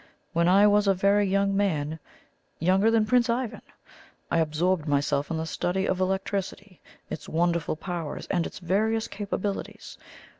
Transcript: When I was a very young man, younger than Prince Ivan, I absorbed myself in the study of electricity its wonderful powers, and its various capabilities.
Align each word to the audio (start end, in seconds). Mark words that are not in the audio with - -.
When 0.33 0.47
I 0.47 0.65
was 0.65 0.87
a 0.87 0.95
very 0.95 1.27
young 1.27 1.55
man, 1.55 1.99
younger 2.57 2.89
than 2.89 3.05
Prince 3.05 3.29
Ivan, 3.29 3.61
I 4.31 4.39
absorbed 4.39 4.87
myself 4.87 5.29
in 5.29 5.37
the 5.37 5.45
study 5.45 5.85
of 5.87 5.99
electricity 5.99 6.81
its 7.11 7.29
wonderful 7.29 7.75
powers, 7.75 8.25
and 8.31 8.47
its 8.47 8.57
various 8.57 9.07
capabilities. 9.07 9.99